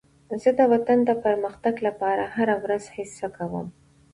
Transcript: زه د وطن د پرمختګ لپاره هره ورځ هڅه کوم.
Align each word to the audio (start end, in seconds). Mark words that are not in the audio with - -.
زه 0.41 0.49
د 0.59 0.61
وطن 0.71 0.99
د 1.05 1.11
پرمختګ 1.23 1.75
لپاره 1.87 2.23
هره 2.35 2.55
ورځ 2.63 2.83
هڅه 2.95 3.27
کوم. 3.37 3.67